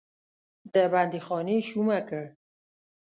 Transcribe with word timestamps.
د 0.73 0.75
بندیخانې 0.91 1.57
شومه 1.69 1.99
کړ. 2.07 2.23